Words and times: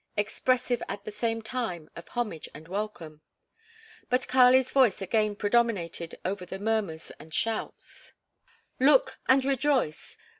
expressive 0.17 0.81
at 0.89 1.05
the 1.05 1.11
same 1.11 1.43
time 1.43 1.87
of 1.95 2.07
homage 2.07 2.49
and 2.55 2.67
welcome. 2.67 3.21
But 4.09 4.27
Kali's 4.27 4.71
voice 4.71 4.99
again 4.99 5.35
predominated 5.35 6.15
over 6.25 6.43
the 6.43 6.57
murmurs 6.57 7.11
and 7.19 7.31
shouts: 7.31 8.13
"Look 8.79 9.19
and 9.29 9.45
rejoice! 9.45 10.17